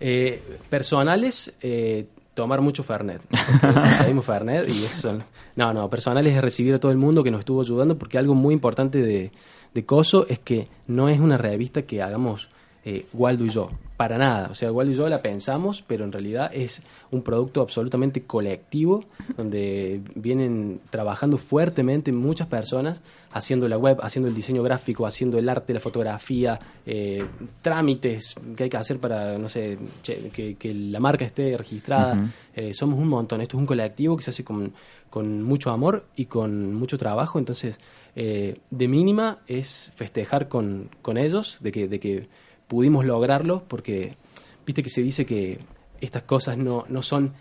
Eh, 0.00 0.42
personales, 0.70 1.52
eh, 1.60 2.06
tomar 2.34 2.60
mucho 2.60 2.82
Fernet. 2.82 3.22
Conseguimos 3.60 4.24
Fernet 4.26 4.68
y 4.68 4.84
eso 4.84 5.00
son... 5.00 5.24
No, 5.56 5.72
no, 5.72 5.88
personales 5.90 6.34
es 6.34 6.40
recibir 6.40 6.74
a 6.74 6.80
todo 6.80 6.92
el 6.92 6.98
mundo 6.98 7.22
que 7.22 7.30
nos 7.30 7.40
estuvo 7.40 7.60
ayudando 7.60 7.98
porque 7.98 8.18
algo 8.18 8.34
muy 8.34 8.54
importante 8.54 9.02
de, 9.02 9.32
de 9.74 9.84
Coso 9.84 10.26
es 10.28 10.38
que 10.38 10.68
no 10.86 11.08
es 11.08 11.20
una 11.20 11.36
revista 11.36 11.82
que 11.82 12.02
hagamos 12.02 12.48
eh, 12.84 13.06
Waldo 13.12 13.44
y 13.44 13.50
yo. 13.50 13.70
Para 13.96 14.18
nada. 14.18 14.48
O 14.50 14.54
sea, 14.54 14.72
Waldo 14.72 14.92
y 14.92 14.96
yo 14.96 15.08
la 15.08 15.22
pensamos, 15.22 15.84
pero 15.86 16.04
en 16.04 16.10
realidad 16.10 16.50
es 16.52 16.82
un 17.12 17.22
producto 17.22 17.60
absolutamente 17.60 18.22
colectivo 18.22 19.04
donde 19.36 20.00
vienen 20.16 20.80
trabajando 20.90 21.38
fuertemente 21.38 22.10
muchas 22.10 22.48
personas 22.48 23.00
haciendo 23.32 23.68
la 23.68 23.78
web, 23.78 23.98
haciendo 24.02 24.28
el 24.28 24.34
diseño 24.34 24.62
gráfico, 24.62 25.06
haciendo 25.06 25.38
el 25.38 25.48
arte, 25.48 25.72
la 25.72 25.80
fotografía, 25.80 26.58
eh, 26.84 27.24
trámites 27.62 28.34
que 28.56 28.64
hay 28.64 28.70
que 28.70 28.76
hacer 28.76 28.98
para, 28.98 29.38
no 29.38 29.48
sé, 29.48 29.78
che, 30.02 30.30
que, 30.30 30.56
que 30.56 30.74
la 30.74 31.00
marca 31.00 31.24
esté 31.24 31.56
registrada. 31.56 32.30
Eh, 32.54 32.74
somos 32.74 32.98
un 32.98 33.08
montón. 33.08 33.40
Esto 33.40 33.56
es 33.56 33.60
un 33.60 33.66
colectivo 33.66 34.16
que 34.16 34.22
se 34.22 34.30
hace 34.30 34.44
con, 34.44 34.72
con 35.08 35.42
mucho 35.42 35.70
amor 35.70 36.06
y 36.16 36.26
con 36.26 36.74
mucho 36.74 36.98
trabajo. 36.98 37.38
Entonces, 37.38 37.78
eh, 38.14 38.58
de 38.70 38.88
mínima 38.88 39.38
es 39.46 39.92
festejar 39.96 40.48
con, 40.48 40.90
con 41.00 41.16
ellos, 41.16 41.58
de 41.60 41.72
que, 41.72 41.88
de 41.88 42.00
que 42.00 42.28
pudimos 42.72 43.04
lograrlo, 43.04 43.64
porque 43.68 44.16
viste 44.64 44.82
que 44.82 44.88
se 44.88 45.02
dice 45.02 45.26
que 45.26 45.58
estas 46.00 46.22
cosas 46.22 46.56
no, 46.56 46.86
no 46.88 47.02
son 47.02 47.34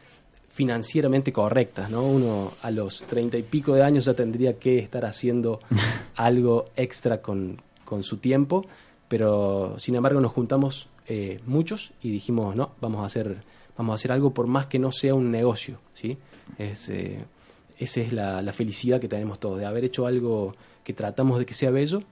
financieramente 0.50 1.31
correctas, 1.31 1.89
¿no? 1.89 2.03
Uno 2.03 2.51
a 2.61 2.69
los 2.69 3.05
treinta 3.05 3.38
y 3.38 3.43
pico 3.43 3.73
de 3.73 3.81
años 3.81 4.03
ya 4.03 4.13
tendría 4.13 4.59
que 4.59 4.79
estar 4.79 5.05
haciendo 5.05 5.61
algo 6.17 6.65
extra 6.75 7.21
con, 7.21 7.61
con 7.85 8.03
su 8.03 8.17
tiempo, 8.17 8.65
pero 9.07 9.79
sin 9.79 9.95
embargo 9.95 10.19
nos 10.19 10.33
juntamos 10.33 10.89
eh, 11.07 11.39
muchos 11.45 11.93
y 12.01 12.11
dijimos, 12.11 12.53
no, 12.53 12.71
vamos 12.81 13.01
a 13.01 13.05
hacer, 13.05 13.41
vamos 13.77 13.93
a 13.93 13.95
hacer 13.95 14.11
algo 14.11 14.33
por 14.33 14.47
más 14.47 14.65
que 14.65 14.79
no 14.79 14.91
sea 14.91 15.15
un 15.15 15.31
negocio, 15.31 15.79
¿sí? 15.93 16.17
Es, 16.57 16.89
eh, 16.89 17.23
esa 17.79 18.01
es 18.01 18.11
la, 18.11 18.41
la 18.41 18.51
felicidad 18.51 19.00
que 19.00 19.07
tenemos 19.07 19.39
todos, 19.39 19.59
de 19.59 19.65
haber 19.65 19.85
hecho 19.85 20.05
algo 20.05 20.57
que 20.83 20.91
tratamos 20.91 21.39
de 21.39 21.45
que 21.45 21.53
sea 21.53 21.71
bello 21.71 22.03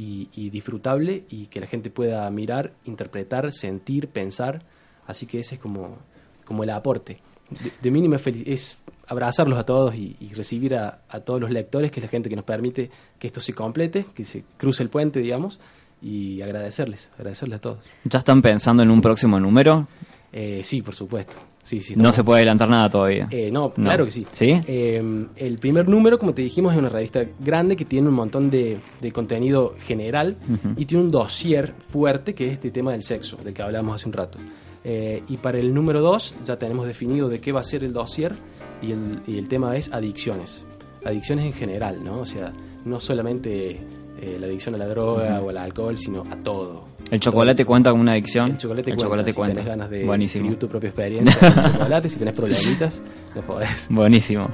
y, 0.00 0.28
y 0.34 0.48
disfrutable 0.48 1.24
y 1.28 1.46
que 1.46 1.60
la 1.60 1.66
gente 1.66 1.90
pueda 1.90 2.28
mirar, 2.30 2.72
interpretar, 2.86 3.52
sentir, 3.52 4.08
pensar. 4.08 4.62
Así 5.06 5.26
que 5.26 5.40
ese 5.40 5.56
es 5.56 5.60
como, 5.60 5.98
como 6.44 6.64
el 6.64 6.70
aporte. 6.70 7.20
De, 7.50 7.72
de 7.82 7.90
mínima 7.90 8.16
es 8.46 8.78
abrazarlos 9.06 9.58
a 9.58 9.64
todos 9.64 9.94
y, 9.94 10.16
y 10.20 10.32
recibir 10.32 10.74
a, 10.74 11.02
a 11.08 11.20
todos 11.20 11.40
los 11.40 11.50
lectores, 11.50 11.90
que 11.90 12.00
es 12.00 12.04
la 12.04 12.08
gente 12.08 12.30
que 12.30 12.36
nos 12.36 12.44
permite 12.44 12.90
que 13.18 13.26
esto 13.26 13.40
se 13.40 13.52
complete, 13.52 14.06
que 14.14 14.24
se 14.24 14.44
cruce 14.56 14.82
el 14.82 14.88
puente, 14.88 15.20
digamos, 15.20 15.60
y 16.00 16.40
agradecerles, 16.40 17.10
agradecerles 17.18 17.58
a 17.58 17.60
todos. 17.60 17.78
¿Ya 18.04 18.20
están 18.20 18.40
pensando 18.40 18.82
en 18.82 18.90
un 18.90 19.02
próximo 19.02 19.38
número? 19.38 19.86
Eh, 20.32 20.60
sí, 20.64 20.82
por 20.82 20.94
supuesto. 20.94 21.34
Sí, 21.62 21.80
sí, 21.82 21.94
No 21.94 22.10
se 22.12 22.24
puede 22.24 22.38
adelantar 22.38 22.68
nada 22.70 22.88
todavía. 22.88 23.28
Eh, 23.30 23.50
no, 23.52 23.72
No. 23.76 23.84
claro 23.84 24.04
que 24.06 24.10
sí. 24.10 24.26
¿Sí? 24.30 24.60
Eh, 24.66 25.26
el 25.36 25.58
primer 25.58 25.88
número, 25.88 26.18
como 26.18 26.32
te 26.32 26.40
dijimos, 26.42 26.72
es 26.72 26.78
una 26.78 26.88
revista 26.88 27.22
grande 27.38 27.76
que 27.76 27.84
tiene 27.84 28.08
un 28.08 28.14
montón 28.14 28.50
de, 28.50 28.78
de 29.00 29.12
contenido 29.12 29.74
general 29.78 30.36
y 30.76 30.86
tiene 30.86 31.04
un 31.04 31.10
dossier 31.10 31.74
fuerte 31.88 32.34
que 32.34 32.46
es 32.46 32.52
este 32.54 32.70
tema 32.70 32.92
del 32.92 33.02
sexo, 33.02 33.36
del 33.44 33.52
que 33.52 33.62
hablamos 33.62 33.96
hace 33.96 34.06
un 34.08 34.12
rato. 34.14 34.38
Eh, 34.84 35.22
y 35.28 35.36
para 35.36 35.58
el 35.58 35.74
número 35.74 36.00
2 36.00 36.36
ya 36.44 36.58
tenemos 36.58 36.86
definido 36.86 37.28
de 37.28 37.40
qué 37.40 37.52
va 37.52 37.60
a 37.60 37.64
ser 37.64 37.84
el 37.84 37.92
dossier 37.92 38.32
y 38.80 38.92
el, 38.92 39.20
y 39.26 39.36
el 39.36 39.46
tema 39.48 39.76
es 39.76 39.92
adicciones. 39.92 40.64
Adicciones 41.04 41.44
en 41.44 41.52
general, 41.52 42.02
¿no? 42.02 42.20
O 42.20 42.26
sea, 42.26 42.52
no 42.86 42.98
solamente 43.00 43.78
eh, 44.20 44.36
la 44.40 44.46
adicción 44.46 44.74
a 44.74 44.78
la 44.78 44.86
droga 44.86 45.40
o 45.40 45.50
al 45.50 45.56
alcohol, 45.58 45.96
sino 45.98 46.22
a 46.30 46.36
todo. 46.36 46.84
¿El 47.10 47.18
chocolate 47.20 47.64
Todo. 47.64 47.66
cuenta 47.66 47.90
con 47.90 48.00
una 48.00 48.12
adicción? 48.12 48.50
El 48.52 48.58
chocolate 48.58 48.90
El 48.90 48.96
cuenta. 48.96 49.04
chocolate 49.04 49.30
si 49.30 49.36
cuenta. 49.36 49.54
tenés 49.54 49.68
ganas 49.68 49.90
de 49.90 50.04
Buenísimo. 50.04 50.42
escribir 50.44 50.58
tu 50.58 50.68
propia 50.68 50.88
experiencia 50.88 51.38
con 51.38 51.64
el 51.64 51.72
chocolate, 51.72 52.08
si 52.08 52.18
tenés 52.18 52.34
problemitas, 52.34 53.02
no 53.34 53.42
podés. 53.42 53.86
Buenísimo. 53.90 54.48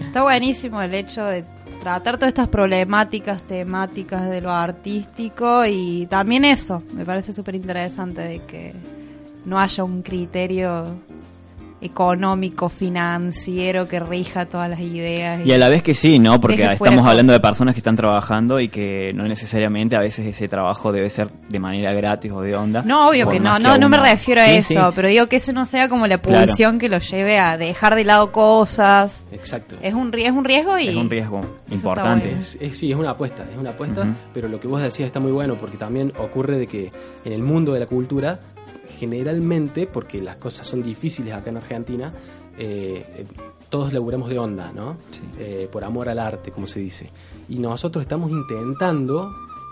Está 0.00 0.22
buenísimo 0.22 0.80
el 0.80 0.94
hecho 0.94 1.24
de 1.24 1.44
tratar 1.80 2.16
todas 2.16 2.28
estas 2.28 2.48
problemáticas 2.48 3.42
temáticas 3.42 4.30
de 4.30 4.40
lo 4.40 4.50
artístico 4.50 5.66
y 5.66 6.06
también 6.06 6.44
eso, 6.44 6.82
me 6.94 7.04
parece 7.04 7.32
súper 7.34 7.56
interesante 7.56 8.22
de 8.22 8.38
que 8.46 8.72
no 9.44 9.58
haya 9.58 9.84
un 9.84 10.02
criterio 10.02 10.84
económico, 11.82 12.68
financiero 12.68 13.88
que 13.88 14.00
rija 14.00 14.46
todas 14.46 14.70
las 14.70 14.80
ideas. 14.80 15.44
Y 15.46 15.52
a 15.52 15.58
la 15.58 15.68
vez 15.68 15.82
que 15.82 15.94
sí, 15.94 16.18
¿no? 16.18 16.40
Porque 16.40 16.64
estamos 16.64 17.06
hablando 17.06 17.32
de 17.32 17.40
personas 17.40 17.74
que 17.74 17.80
están 17.80 17.96
trabajando 17.96 18.60
y 18.60 18.68
que 18.68 19.12
no 19.14 19.24
necesariamente 19.28 19.96
a 19.96 20.00
veces 20.00 20.26
ese 20.26 20.48
trabajo 20.48 20.92
debe 20.92 21.10
ser 21.10 21.28
de 21.48 21.58
manera 21.58 21.92
gratis 21.92 22.32
o 22.32 22.40
de 22.40 22.54
onda. 22.56 22.82
No, 22.84 23.08
obvio 23.08 23.28
que 23.28 23.40
no, 23.40 23.58
no, 23.58 23.76
no 23.78 23.88
me 23.88 23.98
refiero 23.98 24.40
a 24.40 24.46
Sí, 24.46 24.52
eso, 24.54 24.86
sí. 24.88 24.92
pero 24.94 25.08
digo 25.08 25.26
que 25.26 25.36
ese 25.36 25.52
no 25.52 25.64
sea 25.64 25.88
como 25.88 26.06
la 26.06 26.18
Claro. 26.18 26.46
pulsión 26.46 26.78
que 26.78 26.88
lo 26.88 26.98
lleve 26.98 27.38
a 27.38 27.56
dejar 27.56 27.94
de 27.96 28.04
lado 28.04 28.32
cosas. 28.32 29.26
Exacto. 29.32 29.76
Es 29.82 29.94
un, 29.94 30.12
rie- 30.12 30.26
es 30.26 30.32
un 30.32 30.44
riesgo 30.44 30.78
y... 30.78 30.88
Es 30.88 30.96
un 30.96 31.10
riesgo 31.10 31.40
importante. 31.70 32.26
bueno. 32.28 32.40
Es- 32.40 32.56
es- 32.60 32.78
sí, 32.78 32.90
es 32.92 32.96
una 32.96 33.10
apuesta, 33.10 33.44
es 33.52 33.58
una 33.58 33.70
apuesta, 33.70 34.06
pero 34.32 34.48
lo 34.48 34.60
que 34.60 34.68
vos 34.68 34.80
decías 34.80 35.06
está 35.06 35.20
muy 35.20 35.32
bueno 35.32 35.56
porque 35.58 35.76
también 35.76 36.12
ocurre 36.18 36.58
de 36.58 36.66
que 36.66 36.90
en 37.24 37.32
el 37.32 37.42
mundo 37.42 37.72
de 37.72 37.80
la 37.80 37.86
cultura, 37.86 38.38
generalmente, 38.98 39.86
porque 39.86 40.20
las 40.20 40.36
cosas 40.36 40.66
son 40.66 40.82
difíciles 40.82 41.34
acá 41.34 41.50
en 41.50 41.56
Argentina, 41.58 42.10
eh, 42.58 43.04
eh, 43.14 43.26
todos 43.68 43.92
laburamos 43.92 44.28
de 44.28 44.38
onda, 44.38 44.72
¿no? 44.72 44.96
Sí. 45.10 45.20
Eh, 45.38 45.68
por 45.70 45.84
amor 45.84 46.08
al 46.08 46.18
arte, 46.18 46.50
como 46.50 46.66
se 46.66 46.80
dice. 46.80 47.10
Y 47.48 47.58
nosotros 47.58 48.02
estamos 48.02 48.30
intentando, 48.30 49.30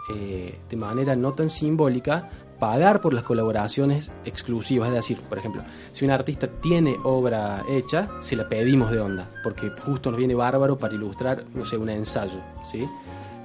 de 0.09 0.77
manera 0.77 1.15
no 1.15 1.33
tan 1.35 1.49
simbólica, 1.49 2.29
pagar 2.61 3.01
por 3.01 3.13
las 3.13 3.25
colaboraciones 3.25 4.13
exclusivas. 4.25 4.89
Es 4.91 4.95
decir, 4.95 5.19
por 5.23 5.39
ejemplo, 5.39 5.65
si 5.91 6.05
un 6.05 6.13
artista 6.13 6.47
tiene 6.47 6.97
obra 7.03 7.65
hecha, 7.69 8.09
se 8.21 8.37
la 8.37 8.49
pedimos 8.49 8.93
de 8.93 9.01
onda, 9.01 9.29
porque 9.43 9.71
justo 9.71 10.11
nos 10.11 10.19
viene 10.19 10.35
bárbaro 10.35 10.79
para 10.79 10.95
ilustrar, 10.95 11.45
no 11.55 11.65
sé, 11.65 11.77
un 11.77 11.89
ensayo, 11.89 12.41
¿sí? 12.71 12.87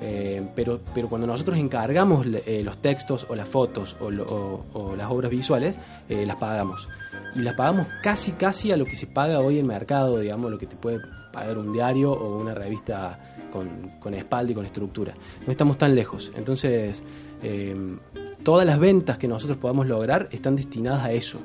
Eh, 0.01 0.45
pero, 0.53 0.81
pero 0.93 1.07
cuando 1.07 1.25
nosotros 1.25 1.57
encargamos 1.57 2.27
eh, 2.27 2.61
los 2.63 2.77
textos 2.79 3.25
o 3.29 3.35
las 3.35 3.47
fotos 3.47 3.95
o, 4.01 4.95
las 4.95 5.09
obras 5.09 5.31
visuales, 5.31 5.77
eh, 6.09 6.25
las 6.25 6.35
pagamos. 6.35 6.87
Y 7.35 7.39
las 7.39 7.55
pagamos 7.55 7.87
casi, 8.03 8.33
casi 8.33 8.71
a 8.71 8.77
lo 8.77 8.85
que 8.85 8.95
se 8.95 9.07
paga 9.07 9.39
hoy 9.39 9.59
en 9.59 9.67
mercado, 9.67 10.19
digamos, 10.19 10.51
lo 10.51 10.57
que 10.57 10.67
te 10.67 10.75
puede 10.75 10.99
pagar 11.31 11.57
un 11.57 11.71
diario 11.71 12.11
o 12.11 12.37
una 12.37 12.53
revista 12.53 13.17
con, 13.51 13.89
con 13.99 14.13
espalda 14.13 14.51
y 14.51 14.55
con 14.55 14.65
estructura. 14.65 15.13
No 15.45 15.51
estamos 15.51 15.77
tan 15.77 15.95
lejos. 15.95 16.31
Entonces, 16.35 17.03
todas 18.45 18.65
las 18.65 18.79
ventas 18.79 19.17
que 19.17 19.27
nosotros 19.27 19.57
podamos 19.57 19.87
lograr 19.87 20.29
están 20.31 20.55
destinadas 20.55 21.03
a 21.03 21.11
eso. 21.11 21.39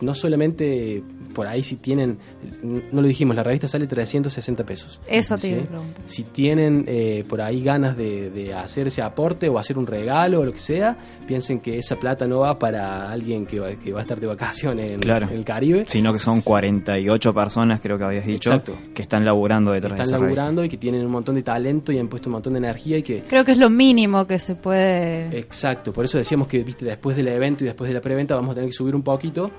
No 0.00 0.14
solamente 0.14 1.02
por 1.34 1.46
ahí 1.46 1.62
si 1.62 1.76
tienen, 1.76 2.18
no 2.62 3.00
lo 3.02 3.08
dijimos, 3.08 3.34
la 3.36 3.42
revista 3.42 3.68
sale 3.68 3.86
360 3.86 4.64
pesos. 4.64 5.00
Eso 5.06 5.36
te 5.36 5.40
¿sí? 5.42 5.48
iba 5.52 5.62
a 5.62 5.66
preguntar. 5.66 6.02
Si 6.06 6.22
tienen 6.24 6.84
eh, 6.86 7.24
por 7.28 7.40
ahí 7.40 7.62
ganas 7.62 7.96
de, 7.96 8.30
de 8.30 8.54
hacer 8.54 8.86
ese 8.88 9.02
aporte 9.02 9.48
o 9.48 9.58
hacer 9.58 9.78
un 9.78 9.86
regalo 9.86 10.40
o 10.40 10.44
lo 10.44 10.52
que 10.52 10.58
sea, 10.58 10.96
piensen 11.26 11.60
que 11.60 11.78
esa 11.78 11.96
plata 11.96 12.26
no 12.26 12.40
va 12.40 12.58
para 12.58 13.10
alguien 13.10 13.46
que 13.46 13.60
va, 13.60 13.70
que 13.74 13.92
va 13.92 14.00
a 14.00 14.02
estar 14.02 14.18
de 14.20 14.26
vacaciones 14.26 14.92
en, 14.92 15.00
Claro. 15.00 15.26
en 15.28 15.34
el 15.34 15.44
Caribe. 15.44 15.84
Sino 15.88 16.12
que 16.12 16.18
son 16.18 16.40
48 16.42 17.34
personas, 17.34 17.80
creo 17.80 17.98
que 17.98 18.04
habías 18.04 18.26
dicho, 18.26 18.50
Exacto. 18.50 18.76
que 18.94 19.02
están 19.02 19.24
laburando 19.24 19.70
que 19.72 19.76
detrás 19.76 19.96
de 19.96 20.02
están 20.02 20.14
esa 20.14 20.18
revista. 20.18 20.40
laburando 20.42 20.64
y 20.64 20.68
que 20.68 20.76
tienen 20.76 21.04
un 21.04 21.10
montón 21.12 21.34
de 21.34 21.42
talento 21.42 21.92
y 21.92 21.98
han 21.98 22.08
puesto 22.08 22.28
un 22.28 22.34
montón 22.34 22.52
de 22.54 22.58
energía 22.58 22.98
y 22.98 23.02
que 23.02 23.22
Creo 23.22 23.44
que 23.44 23.52
es 23.52 23.58
lo 23.58 23.70
mínimo 23.70 24.26
que 24.26 24.38
se 24.38 24.54
puede... 24.54 25.36
Exacto, 25.38 25.92
por 25.92 26.04
eso 26.04 26.18
decíamos 26.18 26.48
que 26.48 26.62
viste 26.62 26.84
después 26.84 27.16
del 27.16 27.28
evento 27.28 27.64
y 27.64 27.66
después 27.66 27.88
de 27.88 27.94
la 27.94 28.00
preventa 28.00 28.34
vamos 28.34 28.52
a 28.52 28.54
tener 28.54 28.68
que 28.68 28.74
subir 28.76 28.94
un 28.94 29.02
poquito 29.02 29.50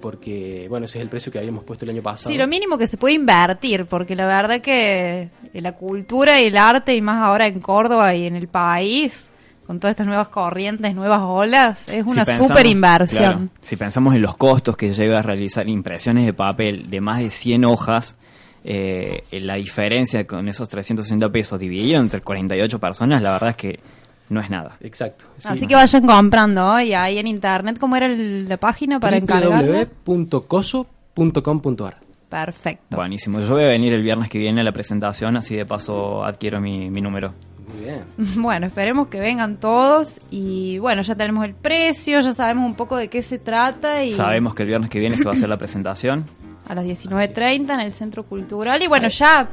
Porque 0.00 0.66
bueno, 0.68 0.86
ese 0.86 0.98
es 0.98 1.02
el 1.02 1.08
precio 1.08 1.30
que 1.32 1.38
habíamos 1.38 1.64
puesto 1.64 1.84
el 1.84 1.90
año 1.92 2.02
pasado. 2.02 2.30
Sí, 2.30 2.36
lo 2.38 2.46
mínimo 2.46 2.78
que 2.78 2.86
se 2.86 2.96
puede 2.96 3.14
invertir, 3.14 3.86
porque 3.86 4.14
la 4.16 4.26
verdad 4.26 4.60
que 4.60 5.28
la 5.54 5.72
cultura 5.72 6.40
y 6.40 6.46
el 6.46 6.56
arte, 6.56 6.94
y 6.94 7.00
más 7.02 7.22
ahora 7.22 7.46
en 7.46 7.60
Córdoba 7.60 8.14
y 8.14 8.26
en 8.26 8.36
el 8.36 8.48
país, 8.48 9.30
con 9.66 9.80
todas 9.80 9.92
estas 9.92 10.06
nuevas 10.06 10.28
corrientes, 10.28 10.94
nuevas 10.94 11.22
olas, 11.24 11.88
es 11.88 12.04
una 12.04 12.24
Si 12.24 12.30
pensamos- 12.32 12.48
super 12.48 12.66
inversión. 12.66 13.22
claro, 13.22 13.48
si 13.62 13.76
pensamos 13.76 14.14
en 14.14 14.22
los 14.22 14.36
costos 14.36 14.76
que 14.76 14.92
llega 14.92 15.18
a 15.18 15.22
realizar 15.22 15.68
impresiones 15.68 16.24
de 16.26 16.32
papel 16.32 16.88
de 16.90 17.00
más 17.00 17.18
de 17.20 17.30
100 17.30 17.64
hojas, 17.64 18.16
eh, 18.64 19.22
la 19.32 19.54
diferencia 19.54 20.24
con 20.26 20.48
esos 20.48 20.68
360 20.68 21.28
pesos 21.30 21.58
dividido 21.58 22.00
entre 22.00 22.20
48 22.20 22.78
personas, 22.78 23.22
la 23.22 23.32
verdad 23.32 23.50
es 23.50 23.56
que 23.56 23.80
no 24.28 24.40
es 24.40 24.50
nada. 24.50 24.76
Exacto. 24.80 25.24
sí. 25.38 25.48
Así 25.50 25.66
que 25.66 25.74
vayan 25.74 26.06
comprando 26.06 26.66
hoy 26.66 26.92
ahí 26.94 27.18
en 27.18 27.26
internet, 27.26 27.78
¿cómo 27.78 27.96
era 27.96 28.06
el- 28.06 28.48
la 28.48 28.56
página 28.56 28.98
para 29.00 29.16
encargarla? 29.16 29.86
www.coso.com.ar 30.04 31.96
Perfecto. 32.28 32.96
Buenísimo. 32.96 33.40
Yo 33.40 33.54
voy 33.54 33.64
a 33.64 33.68
venir 33.68 33.94
el 33.94 34.02
viernes 34.02 34.28
que 34.28 34.38
viene 34.38 34.60
a 34.60 34.64
la 34.64 34.72
presentación, 34.72 35.36
así 35.36 35.54
de 35.54 35.64
paso 35.64 36.24
adquiero 36.24 36.60
mi, 36.60 36.90
mi 36.90 37.00
número. 37.00 37.34
Muy 37.72 37.84
bien. 37.84 38.02
Bueno, 38.42 38.66
esperemos 38.66 39.06
que 39.08 39.20
vengan 39.20 39.56
todos 39.58 40.20
y 40.30 40.78
bueno, 40.78 41.02
ya 41.02 41.14
tenemos 41.14 41.44
el 41.44 41.54
precio, 41.54 42.20
ya 42.20 42.32
sabemos 42.32 42.64
un 42.66 42.74
poco 42.74 42.96
de 42.96 43.08
qué 43.08 43.22
se 43.22 43.38
trata 43.38 44.02
y 44.04 44.12
Sabemos 44.12 44.54
que 44.54 44.62
el 44.64 44.68
viernes 44.68 44.90
que 44.90 44.98
viene 44.98 45.16
se 45.16 45.24
va 45.24 45.30
a 45.32 45.34
hacer 45.34 45.48
la 45.48 45.56
presentación. 45.56 46.24
a 46.68 46.74
las 46.74 46.84
19.30 46.84 47.74
en 47.74 47.80
el 47.80 47.92
Centro 47.92 48.24
Cultural 48.24 48.82
y 48.82 48.88
bueno, 48.88 49.06
ya 49.08 49.48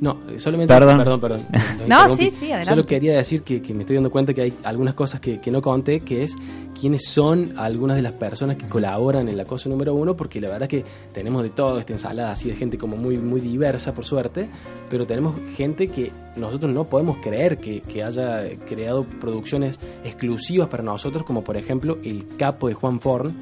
No, 0.00 0.18
solamente. 0.38 0.72
Perdón. 0.72 0.98
Perdón, 0.98 1.20
perdón. 1.20 1.46
No, 1.86 2.16
sí, 2.16 2.30
sí, 2.30 2.46
adelante. 2.46 2.70
Solo 2.70 2.86
quería 2.86 3.14
decir 3.14 3.42
que, 3.42 3.60
que 3.60 3.74
me 3.74 3.80
estoy 3.80 3.96
dando 3.96 4.10
cuenta 4.10 4.32
que 4.32 4.42
hay 4.42 4.54
algunas 4.64 4.94
cosas 4.94 5.20
que, 5.20 5.40
que 5.40 5.50
no 5.50 5.60
conté, 5.60 6.00
que 6.00 6.22
es 6.22 6.36
quiénes 6.78 7.06
son 7.06 7.52
algunas 7.56 7.96
de 7.96 8.02
las 8.02 8.12
personas 8.12 8.56
que 8.56 8.66
colaboran 8.66 9.28
en 9.28 9.36
la 9.36 9.44
cosa 9.44 9.68
número 9.68 9.94
uno, 9.94 10.16
porque 10.16 10.40
la 10.40 10.48
verdad 10.48 10.68
que 10.68 10.84
tenemos 11.12 11.42
de 11.42 11.50
todo, 11.50 11.78
esta 11.78 11.92
ensalada 11.92 12.32
así 12.32 12.48
de 12.48 12.54
gente 12.54 12.78
como 12.78 12.96
muy, 12.96 13.18
muy 13.18 13.40
diversa, 13.40 13.92
por 13.92 14.04
suerte, 14.04 14.48
pero 14.88 15.06
tenemos 15.06 15.34
gente 15.56 15.88
que 15.88 16.10
nosotros 16.36 16.72
no 16.72 16.84
podemos 16.84 17.18
creer 17.18 17.58
que, 17.58 17.82
que 17.82 18.02
haya 18.02 18.44
creado 18.66 19.04
producciones 19.04 19.78
exclusivas 20.04 20.68
para 20.68 20.82
nosotros, 20.82 21.24
como 21.24 21.44
por 21.44 21.56
ejemplo 21.56 21.98
El 22.02 22.26
Capo 22.38 22.68
de 22.68 22.74
Juan 22.74 23.00
Forn, 23.00 23.34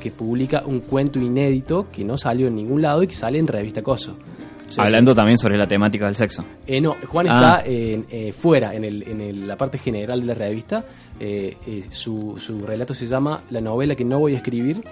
que 0.00 0.10
publica 0.10 0.62
un 0.64 0.80
cuento 0.80 1.18
inédito 1.18 1.88
que 1.90 2.04
no 2.04 2.16
salió 2.16 2.48
en 2.48 2.54
ningún 2.54 2.82
lado 2.82 3.02
y 3.02 3.06
que 3.06 3.14
sale 3.14 3.38
en 3.38 3.46
Revista 3.46 3.82
Coso. 3.82 4.16
Hablando 4.78 5.14
también 5.14 5.38
sobre 5.38 5.56
la 5.56 5.66
temática 5.66 6.06
del 6.06 6.16
sexo. 6.16 6.44
eh, 6.66 6.80
no, 6.80 6.96
Juan 7.06 7.26
Ah. 7.28 7.58
está 7.60 7.66
en, 7.70 8.06
eh, 8.10 8.32
fuera, 8.32 8.74
en, 8.74 8.84
el, 8.84 9.02
en 9.04 9.20
el- 9.20 9.46
la 9.48 9.56
parte 9.56 9.78
general 9.78 10.20
de 10.20 10.26
la 10.26 10.34
revista. 10.34 10.84
Eh, 11.18 11.56
eh, 11.66 11.82
su, 11.88 12.34
su 12.38 12.58
relato 12.60 12.92
se 12.92 13.06
llama 13.06 13.40
La 13.50 13.60
novela 13.62 13.94
que 13.94 14.04
no 14.04 14.18
voy 14.18 14.34
a 14.34 14.36
escribir 14.36 14.82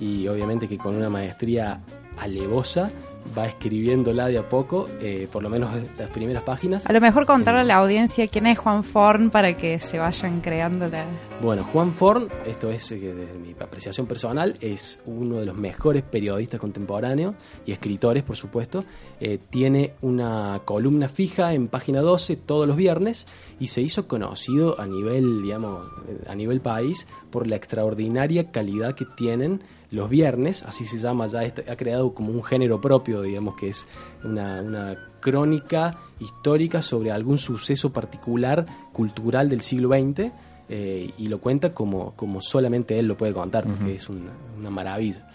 y 0.00 0.28
obviamente 0.28 0.68
que 0.68 0.78
con 0.78 0.94
una 0.94 1.10
maestría 1.10 1.80
alevosa 2.18 2.90
va 3.36 3.46
escribiéndola 3.46 4.28
de 4.28 4.38
a 4.38 4.48
poco, 4.48 4.88
eh, 5.00 5.28
por 5.30 5.42
lo 5.42 5.48
menos 5.48 5.70
las 5.98 6.10
primeras 6.10 6.42
páginas. 6.42 6.86
A 6.86 6.92
lo 6.92 7.00
mejor 7.00 7.26
contarle 7.26 7.60
a 7.60 7.64
la 7.64 7.76
audiencia 7.76 8.28
quién 8.28 8.46
es 8.46 8.58
Juan 8.58 8.84
Forn 8.84 9.30
para 9.30 9.56
que 9.56 9.80
se 9.80 9.98
vayan 9.98 10.40
creando 10.40 10.88
la... 10.88 11.04
Bueno, 11.42 11.64
Juan 11.64 11.92
Forn, 11.92 12.28
esto 12.46 12.70
es 12.70 12.90
eh, 12.92 12.98
desde 12.98 13.38
mi 13.38 13.52
apreciación 13.52 14.06
personal, 14.06 14.56
es 14.60 15.00
uno 15.06 15.36
de 15.36 15.46
los 15.46 15.56
mejores 15.56 16.02
periodistas 16.02 16.60
contemporáneos 16.60 17.34
y 17.66 17.72
escritores, 17.72 18.22
por 18.22 18.36
supuesto. 18.36 18.84
Eh, 19.20 19.38
tiene 19.50 19.94
una 20.02 20.60
columna 20.64 21.08
fija 21.08 21.52
en 21.54 21.68
página 21.68 22.00
12 22.00 22.36
todos 22.36 22.66
los 22.66 22.76
viernes 22.76 23.26
y 23.58 23.68
se 23.68 23.80
hizo 23.80 24.06
conocido 24.08 24.80
a 24.80 24.86
nivel, 24.86 25.42
digamos, 25.42 25.86
a 26.26 26.34
nivel 26.34 26.60
país 26.60 27.06
por 27.30 27.46
la 27.46 27.56
extraordinaria 27.56 28.50
calidad 28.50 28.94
que 28.94 29.06
tienen 29.16 29.62
los 29.94 30.10
viernes, 30.10 30.62
así 30.64 30.84
se 30.84 30.98
llama, 30.98 31.26
ya 31.26 31.40
ha 31.40 31.76
creado 31.76 32.12
como 32.12 32.30
un 32.30 32.42
género 32.42 32.80
propio, 32.80 33.22
digamos 33.22 33.54
que 33.54 33.68
es 33.68 33.86
una, 34.24 34.96
crónica 35.20 35.96
histórica 36.20 36.82
sobre 36.82 37.10
algún 37.10 37.38
suceso 37.38 37.90
particular 37.90 38.66
cultural 38.92 39.48
del 39.48 39.62
siglo 39.62 39.88
XX 39.88 40.30
eh, 40.68 41.10
y 41.16 41.28
lo 41.28 41.40
cuenta 41.40 41.72
como, 41.72 42.12
como 42.14 42.42
solamente 42.42 42.98
él 42.98 43.06
lo 43.06 43.16
puede 43.16 43.32
contar, 43.32 43.64
porque 43.64 43.94
es 43.94 44.08
una, 44.10 44.68
maravilla. 44.68 45.26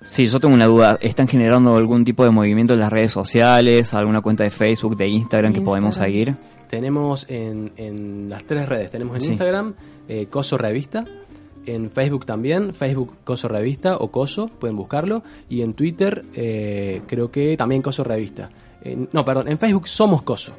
Sí, 0.00 0.26
yo 0.26 0.40
tengo 0.40 0.54
una 0.54 0.66
duda. 0.66 0.98
¿Están 1.00 1.28
generando 1.28 1.76
algún 1.76 2.04
tipo 2.04 2.24
de 2.24 2.30
movimiento 2.30 2.72
en 2.72 2.80
las 2.80 2.90
redes 2.90 3.12
sociales? 3.12 3.94
¿Alguna 3.94 4.20
cuenta 4.20 4.42
de 4.42 4.50
Facebook, 4.50 4.96
de 4.96 5.06
Instagram, 5.06 5.52
que 5.52 5.60
podemos 5.60 5.94
seguir? 5.94 6.36
Tenemos 6.68 7.26
en, 7.28 7.72
en, 7.76 8.28
las 8.28 8.44
tres 8.44 8.68
redes. 8.68 8.90
Tenemos 8.90 9.22
en 9.22 9.30
Instagram 9.30 9.74
eh, 10.08 10.26
Coso 10.26 10.58
Revista, 10.58 11.04
en 11.66 11.90
Facebook 11.90 12.26
también, 12.26 12.74
Facebook 12.74 13.16
Coso 13.24 13.48
Revista 13.48 13.96
o 13.96 14.10
Coso, 14.10 14.48
pueden 14.48 14.76
buscarlo. 14.76 15.22
Y 15.48 15.62
en 15.62 15.74
Twitter 15.74 16.24
eh, 16.34 17.02
creo 17.06 17.30
que 17.30 17.56
también 17.56 17.82
Coso 17.82 18.04
Revista. 18.04 18.50
no, 19.12 19.24
perdón, 19.24 19.48
en 19.48 19.58
Facebook 19.58 19.88
Somos 19.88 20.22
Coso. 20.22 20.52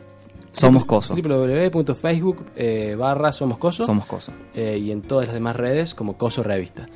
Somos 0.52 0.86
Coso. 0.86 1.16
www.facebook 1.16 2.46
eh, 2.56 2.96
barra 2.98 3.32
Somos 3.32 3.58
Coso. 3.58 3.86
Somos 3.86 4.06
Coso. 4.06 4.32
Eh, 4.54 4.80
y 4.82 4.92
en 4.92 5.02
todas 5.02 5.28
las 5.28 5.34
demás 5.34 5.56
redes 5.56 5.96
como 5.96 6.18
Coso 6.18 6.44
Revista. 6.44 6.88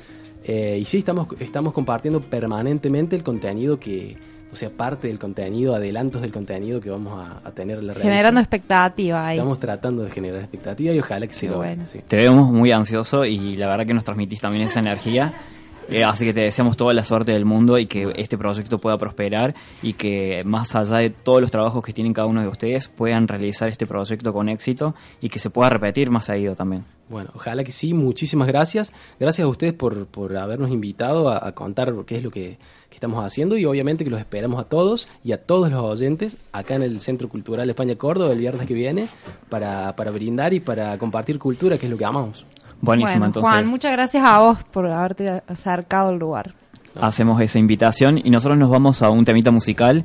y 0.46 0.84
sí, 0.84 0.98
estamos, 0.98 1.28
estamos 1.40 1.72
compartiendo 1.72 2.20
permanentemente 2.20 3.16
el 3.16 3.22
contenido 3.22 3.78
que, 3.78 4.16
o 4.52 4.56
sea, 4.56 4.70
parte 4.70 5.08
del 5.08 5.18
contenido, 5.18 5.74
adelantos 5.74 6.22
del 6.22 6.32
contenido 6.32 6.80
que 6.80 6.90
vamos 6.90 7.18
a, 7.44 7.50
tener 7.52 7.78
en 7.78 7.88
la 7.88 7.94
Generando 7.94 8.40
expectativa 8.40 9.26
ahí. 9.26 9.36
Estamos 9.36 9.58
tratando 9.58 10.02
de 10.04 10.10
generar 10.10 10.40
expectativa 10.40 10.94
y 10.94 10.98
ojalá 11.00 11.26
que 11.26 11.34
se 11.34 11.48
lo 11.48 11.56
bueno. 11.56 11.84
Te 12.06 12.16
vemos 12.16 12.50
muy 12.50 12.72
ansioso 12.72 13.24
y 13.24 13.56
la 13.56 13.68
verdad 13.68 13.86
que 13.86 13.94
nos 13.94 14.04
transmitís 14.04 14.40
también 14.40 14.66
esa 14.66 14.80
energía. 14.80 15.34
Eh, 15.90 16.04
así 16.04 16.26
que 16.26 16.34
te 16.34 16.42
deseamos 16.42 16.76
toda 16.76 16.92
la 16.92 17.02
suerte 17.02 17.32
del 17.32 17.46
mundo 17.46 17.78
y 17.78 17.86
que 17.86 18.12
este 18.16 18.36
proyecto 18.36 18.78
pueda 18.78 18.98
prosperar 18.98 19.54
y 19.82 19.94
que 19.94 20.42
más 20.44 20.74
allá 20.74 20.98
de 20.98 21.08
todos 21.08 21.40
los 21.40 21.50
trabajos 21.50 21.82
que 21.82 21.94
tienen 21.94 22.12
cada 22.12 22.28
uno 22.28 22.42
de 22.42 22.48
ustedes 22.48 22.88
puedan 22.88 23.26
realizar 23.26 23.70
este 23.70 23.86
proyecto 23.86 24.30
con 24.34 24.50
éxito 24.50 24.94
y 25.22 25.30
que 25.30 25.38
se 25.38 25.48
pueda 25.48 25.70
repetir 25.70 26.10
más 26.10 26.26
seguido 26.26 26.54
también. 26.54 26.84
Bueno, 27.08 27.30
ojalá 27.34 27.64
que 27.64 27.72
sí, 27.72 27.94
muchísimas 27.94 28.48
gracias. 28.48 28.92
Gracias 29.18 29.44
a 29.44 29.48
ustedes 29.48 29.72
por, 29.72 30.06
por 30.06 30.36
habernos 30.36 30.70
invitado 30.70 31.30
a, 31.30 31.52
contar 31.52 31.94
qué 32.06 32.16
es 32.16 32.22
lo 32.22 32.30
que, 32.30 32.58
estamos 32.90 33.24
haciendo 33.24 33.56
y 33.56 33.64
obviamente 33.64 34.02
que 34.02 34.10
los 34.10 34.18
esperamos 34.18 34.60
a 34.60 34.64
todos 34.64 35.06
y 35.22 35.30
a 35.30 35.40
todos 35.40 35.70
los 35.70 35.80
oyentes 35.80 36.36
acá 36.50 36.74
en 36.74 36.82
el 36.82 36.98
Centro 36.98 37.28
Cultural 37.28 37.70
España 37.70 37.94
Córdoba 37.94 38.32
el 38.32 38.40
viernes 38.40 38.66
que 38.66 38.74
viene 38.74 39.08
para, 39.48 39.94
para 39.94 40.10
brindar 40.10 40.52
y 40.52 40.58
para 40.58 40.98
compartir 40.98 41.38
cultura, 41.38 41.78
que 41.78 41.86
es 41.86 41.92
lo 41.92 41.96
que 41.96 42.04
amamos. 42.04 42.44
Buenísimo, 42.80 43.24
entonces. 43.24 43.52
Juan, 43.52 43.68
muchas 43.68 43.92
gracias 43.92 44.24
a 44.24 44.40
vos 44.40 44.64
por 44.64 44.90
haberte 44.90 45.42
acercado 45.46 46.08
al 46.08 46.18
lugar. 46.18 46.54
Hacemos 47.00 47.40
esa 47.40 47.60
invitación 47.60 48.18
y 48.18 48.30
nosotros 48.30 48.58
nos 48.58 48.68
vamos 48.68 49.02
a 49.02 49.10
un 49.10 49.24
temita 49.24 49.52
musical 49.52 50.04